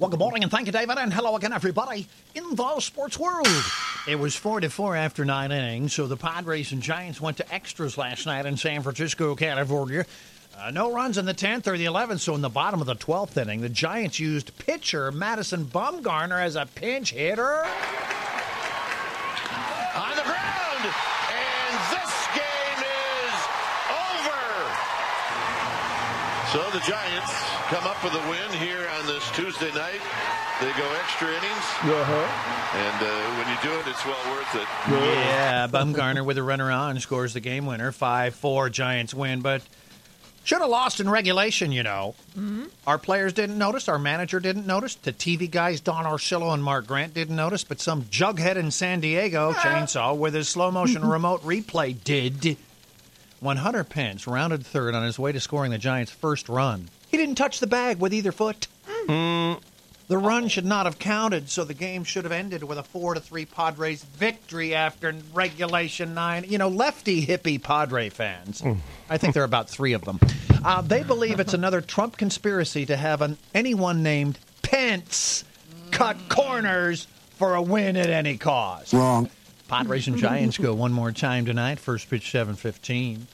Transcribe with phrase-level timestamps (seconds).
[0.00, 3.46] Well, good morning and thank you, David, and hello again, everybody, in the sports world.
[4.08, 7.54] It was 4 to 4 after nine innings, so the Padres and Giants went to
[7.54, 10.04] extras last night in San Francisco, California.
[10.58, 12.96] Uh, no runs in the 10th or the 11th, so in the bottom of the
[12.96, 17.64] 12th inning, the Giants used pitcher Madison Bumgarner as a pinch hitter.
[19.94, 20.90] On the ground,
[21.30, 23.36] and this game is
[24.10, 24.42] over.
[26.50, 30.00] So the Giants come up with a win here on this Tuesday night.
[30.60, 32.76] They go extra innings, Uh-huh.
[32.78, 34.68] and uh, when you do it, it's well worth it.
[34.88, 37.90] Yeah, Bumgarner with a runner on scores the game winner.
[37.90, 39.62] 5 4 Giants win, but
[40.44, 42.14] should have lost in regulation, you know.
[42.86, 43.88] Our players didn't notice.
[43.88, 44.94] Our manager didn't notice.
[44.94, 47.64] The TV guys, Don Orsillo and Mark Grant, didn't notice.
[47.64, 52.56] But some jughead in San Diego, Chainsaw, with his slow motion remote replay, did.
[53.44, 57.18] When Hunter Pence rounded third on his way to scoring the Giants' first run, he
[57.18, 58.68] didn't touch the bag with either foot.
[59.06, 59.58] The
[60.08, 63.20] run should not have counted, so the game should have ended with a four to
[63.20, 66.46] three Padres victory after regulation nine.
[66.48, 68.62] You know, lefty hippie Padre fans.
[69.10, 70.20] I think there are about three of them.
[70.64, 75.44] Uh, they believe it's another Trump conspiracy to have an, anyone named Pence
[75.90, 78.94] cut corners for a win at any cost.
[78.94, 79.28] Wrong.
[79.68, 81.78] Padres and Giants go one more time tonight.
[81.78, 83.26] First pitch seven fifteen.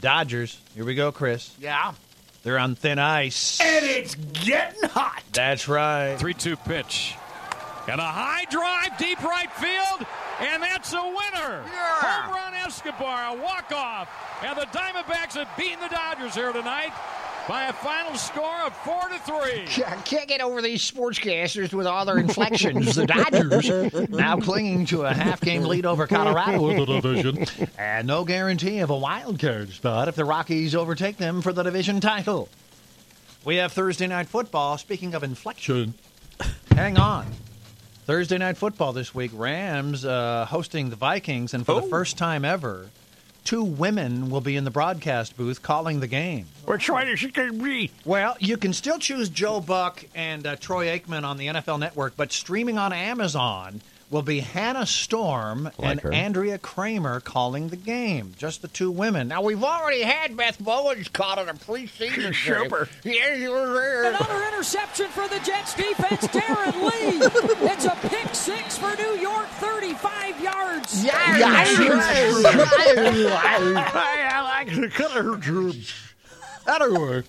[0.00, 0.60] Dodgers.
[0.74, 1.54] Here we go, Chris.
[1.58, 1.92] Yeah.
[2.42, 3.60] They're on thin ice.
[3.60, 5.22] And it's getting hot.
[5.32, 6.16] That's right.
[6.16, 7.14] 3 2 pitch.
[7.88, 10.06] And a high drive, deep right field,
[10.40, 11.62] and that's a winner.
[11.64, 14.08] Home run Escobar, a walk off.
[14.44, 16.92] And the Diamondbacks have beaten the Dodgers here tonight
[17.48, 19.84] by a final score of 4 to 3.
[19.86, 22.94] I can't get over these sportscasters with all their inflections.
[22.96, 27.46] the Dodgers now clinging to a half game lead over Colorado in the division.
[27.78, 31.62] And no guarantee of a wild card spot if the Rockies overtake them for the
[31.62, 32.48] division title.
[33.44, 34.76] We have Thursday night football.
[34.78, 35.94] Speaking of inflection,
[36.72, 37.26] hang on.
[38.06, 39.30] Thursday night football this week.
[39.34, 42.88] Rams uh, hosting the Vikings, and for the first time ever,
[43.46, 46.46] two women will be in the broadcast booth calling the game.
[46.64, 47.92] Which one is it going to be?
[48.04, 52.16] Well, you can still choose Joe Buck and uh, Troy Aikman on the NFL Network,
[52.16, 53.80] but streaming on Amazon
[54.10, 56.12] will be Hannah Storm and her.
[56.12, 58.34] Andrea Kremer calling the game.
[58.38, 59.28] Just the two women.
[59.28, 62.88] Now, we've already had Beth Mowins caught in a preseason Super.
[63.02, 63.14] game.
[63.36, 64.04] You were there.
[64.10, 67.18] Another interception for the Jets defense, Darron Lee.
[67.68, 71.04] It's a pick six for New York, 35 yards.
[71.04, 71.16] Yes.
[73.28, 75.38] I like the color
[76.68, 77.22] Anyway,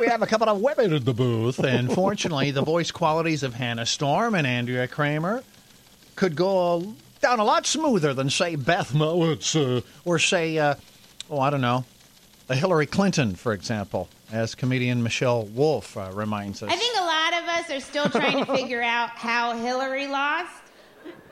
[0.00, 3.54] we have a couple of women in the booth, and fortunately, the voice qualities of
[3.54, 5.42] Hannah Storm and Andrea Kremer
[6.16, 10.74] could go down a lot smoother than, say, Beth Mowins uh, or, say, uh,
[11.30, 11.84] oh, I don't know,
[12.48, 16.70] a Hillary Clinton, for example, as comedian Michelle Wolf uh, reminds us.
[16.70, 20.62] I think a lot of us are still trying to figure out how Hillary lost.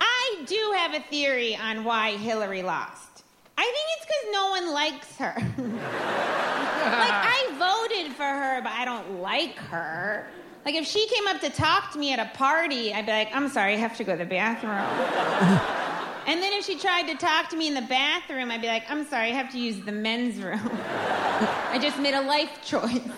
[0.01, 3.25] I do have a theory on why Hillary lost.
[3.59, 5.35] I think it's because no one likes her.
[5.59, 10.27] like, I voted for her, but I don't like her.
[10.65, 13.35] Like, if she came up to talk to me at a party, I'd be like,
[13.35, 14.71] I'm sorry, I have to go to the bathroom.
[16.29, 18.89] and then if she tried to talk to me in the bathroom, I'd be like,
[18.89, 20.71] I'm sorry, I have to use the men's room.
[21.71, 22.85] I just made a life choice.
[22.85, 23.13] And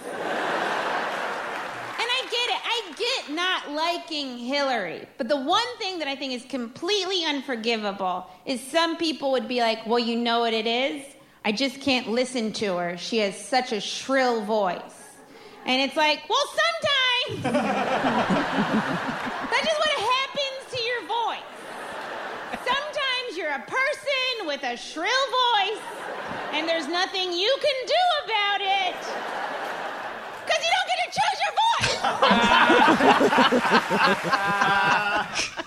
[1.99, 2.61] I get it.
[2.65, 5.07] I get not liking Hillary.
[5.19, 9.61] But the one thing that I think is completely unforgivable is some people would be
[9.61, 11.05] like, well, you know what it is?
[11.45, 12.97] I just can't listen to her.
[12.97, 14.81] She has such a shrill voice.
[15.67, 17.04] And it's like, well, sometimes
[17.43, 17.43] that's
[19.65, 21.41] just what happens to your voice.
[22.65, 25.81] Sometimes you're a person with a shrill voice,
[26.53, 27.95] and there's nothing you can do
[28.25, 28.97] about it.
[30.45, 31.55] Because you don't get to choose your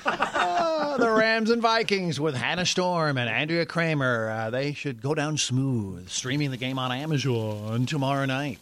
[0.06, 4.30] Ah, the Rams and Vikings with Hannah Storm and Andrea Kremer.
[4.30, 6.08] Uh, they should go down smooth.
[6.10, 8.60] Streaming the game on Amazon tomorrow night.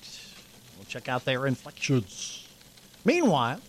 [0.77, 2.44] We'll check out their inflections.
[3.05, 3.61] Meanwhile,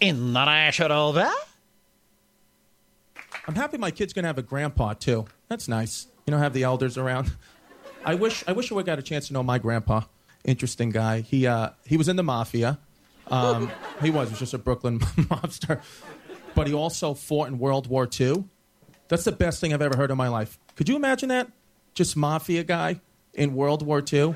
[0.00, 1.12] in the National.
[3.46, 5.26] I'm happy my kid's gonna have a grandpa too.
[5.48, 6.06] That's nice.
[6.26, 7.32] You know, have the elders around.
[8.04, 10.02] I wish I wish I would got a chance to know my grandpa.
[10.44, 11.20] Interesting guy.
[11.20, 12.78] He uh, he was in the mafia.
[13.28, 13.70] Um,
[14.00, 14.28] he was.
[14.28, 15.80] He was just a Brooklyn mobster.
[16.54, 18.44] But he also fought in World War II.
[19.08, 20.58] That's the best thing I've ever heard in my life.
[20.76, 21.50] Could you imagine that?
[21.94, 23.00] Just mafia guy
[23.34, 24.34] in World War II?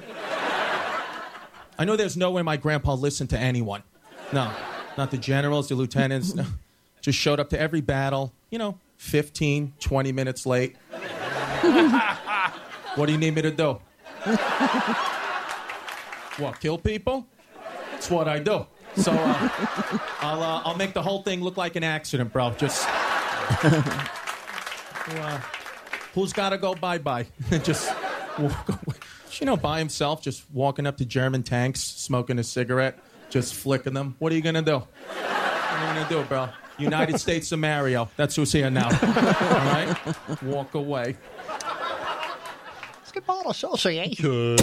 [1.79, 3.83] I know there's no way my grandpa listened to anyone.
[4.33, 4.53] No,
[4.97, 6.35] not the generals, the lieutenants.
[6.35, 6.45] No.
[7.01, 10.77] Just showed up to every battle, you know, 15, 20 minutes late.
[12.97, 13.79] what do you need me to do?
[16.39, 17.27] what, kill people?
[17.93, 18.67] That's what I do.
[18.97, 19.49] So uh,
[20.21, 22.53] I'll, uh, I'll make the whole thing look like an accident, bro.
[22.53, 22.87] Just.
[22.89, 25.41] uh,
[26.15, 27.27] who's got to go bye bye?
[27.63, 27.93] just
[28.39, 28.97] walk away.
[29.39, 32.99] You know, by himself, just walking up to German tanks, smoking a cigarette,
[33.31, 34.17] just flicking them.
[34.19, 34.79] What are you going to do?
[34.79, 34.89] What
[35.19, 36.49] are you going to do, bro?
[36.79, 38.09] United States of Mario.
[38.17, 38.89] That's who's here now.
[38.89, 40.43] All right?
[40.43, 41.17] Walk away.
[43.03, 44.57] Basketball Association.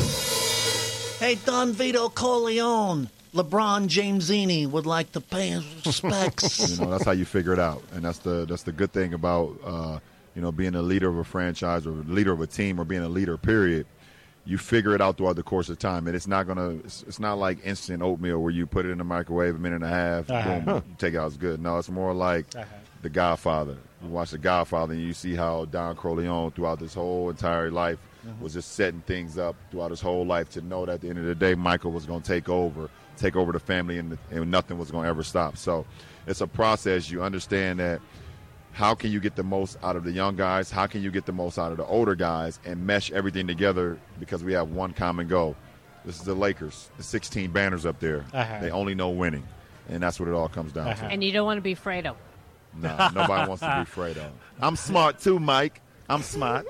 [1.20, 3.10] Hey, Don Vito Corleone.
[3.34, 6.70] LeBron Jamesini would like to pay his respects.
[6.70, 9.16] you know, that's how you figure it out, and that's the that's the good thing
[9.16, 9.98] about uh,
[10.36, 13.02] you know being a leader of a franchise or leader of a team or being
[13.02, 13.38] a leader.
[13.38, 13.88] Period.
[14.46, 16.72] You figure it out throughout the course of time, and it's not gonna.
[16.84, 19.78] It's, it's not like instant oatmeal where you put it in the microwave a minute
[19.78, 20.60] and a half, Uh-huh.
[20.60, 21.28] boom, you take it out.
[21.28, 21.62] It's good.
[21.62, 22.66] No, it's more like Uh-huh.
[23.04, 23.78] The Godfather.
[24.02, 28.00] You watch The Godfather, and you see how Don Corleone throughout this whole entire life
[28.26, 28.42] Mm-hmm.
[28.42, 31.20] was just setting things up throughout his whole life to know that at the end
[31.20, 34.50] of the day, Michael was going to take over, take over the family, and, and
[34.50, 35.58] nothing was going to ever stop.
[35.58, 35.86] So
[36.26, 37.12] it's a process.
[37.12, 38.00] You understand that
[38.74, 40.72] how can you get the most out of the young guys?
[40.72, 44.00] How can you get the most out of the older guys and mesh everything together
[44.20, 45.56] because we have one common goal?
[46.04, 48.26] This is the Lakers, the 16 banners up there.
[48.34, 48.60] Uh-huh.
[48.60, 49.48] They only know winning.
[49.90, 51.06] And that's what it all comes down to.
[51.06, 52.16] And you don't want to be Fredo.
[52.76, 54.30] No, nobody wants to be Fredo.
[54.60, 55.82] I'm smart too, Mike.
[56.10, 56.68] I'm smart.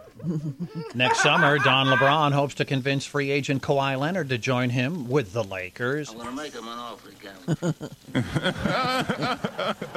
[0.95, 5.33] Next summer, Don LeBron hopes to convince free agent Kawhi Leonard to join him with
[5.33, 6.09] the Lakers.
[6.09, 7.75] I'm going to make him an offer again.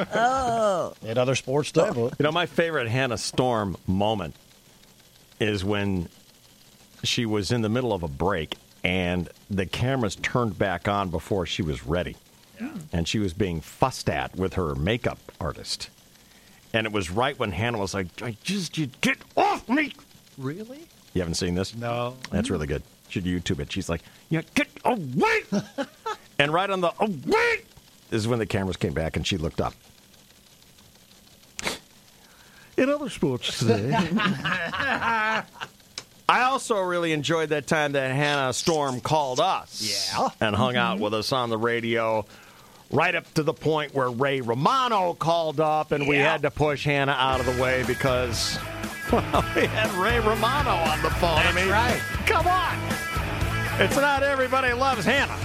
[0.14, 0.94] oh.
[1.06, 2.10] At other sports too.
[2.18, 4.34] You know, my favorite Hannah Storm moment
[5.38, 6.08] is when
[7.04, 11.46] she was in the middle of a break and the cameras turned back on before
[11.46, 12.16] she was ready.
[12.90, 15.90] And she was being fussed at with her makeup artist.
[16.76, 19.94] And it was right when Hannah was like, I just, you get off me.
[20.36, 20.80] Really?
[21.14, 21.74] You haven't seen this?
[21.74, 22.18] No.
[22.30, 22.82] That's really good.
[23.08, 23.72] Should YouTube it.
[23.72, 25.40] She's like, yeah, get away.
[26.38, 27.62] and right on the away
[28.10, 29.72] this is when the cameras came back and she looked up.
[32.76, 33.90] In other sports today.
[33.98, 35.44] I
[36.28, 40.12] also really enjoyed that time that Hannah Storm called us.
[40.12, 40.28] Yeah.
[40.42, 41.04] And hung out mm-hmm.
[41.04, 42.26] with us on the radio.
[42.90, 46.84] Right up to the point where Ray Romano called up, and we had to push
[46.84, 48.58] Hannah out of the way because,
[49.12, 51.38] well, we had Ray Romano on the phone.
[51.38, 52.00] I mean, right.
[52.26, 52.78] Come on.
[53.80, 55.36] It's not everybody loves Hannah.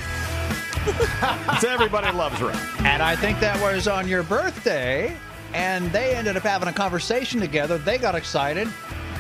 [1.54, 2.56] it's everybody loves Ray.
[2.80, 5.16] And I think that was on your birthday,
[5.54, 7.78] and they ended up having a conversation together.
[7.78, 8.68] They got excited.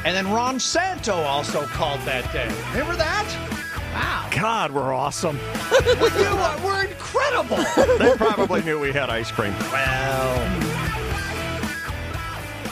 [0.05, 2.47] And then Ron Santo also called that day.
[2.71, 3.60] Remember that?
[3.93, 4.29] Wow.
[4.31, 5.37] God, we're awesome.
[5.71, 7.57] we do, we're incredible.
[7.97, 9.53] they probably knew we had ice cream.
[9.71, 10.41] Well,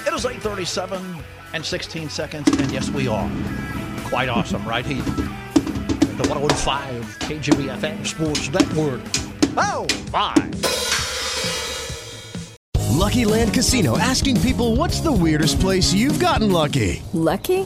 [0.07, 1.23] it is 8:37
[1.53, 3.29] and 16 seconds, and yes, we are
[4.05, 5.03] quite awesome right here.
[5.03, 9.01] The 105 KGB FM Sports Network.
[9.57, 10.35] Oh, my.
[12.99, 17.01] Lucky Land Casino asking people what's the weirdest place you've gotten lucky?
[17.13, 17.65] Lucky?